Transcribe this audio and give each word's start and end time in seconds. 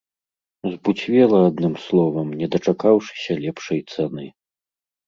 Збуцвела, 0.71 1.41
адным 1.49 1.75
словам, 1.85 2.27
не 2.41 2.47
дачакаўшыся 2.57 3.39
лепшай 3.45 3.79
цаны. 3.95 4.25